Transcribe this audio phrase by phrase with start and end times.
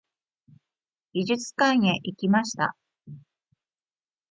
[1.13, 2.75] 美術館へ行きました。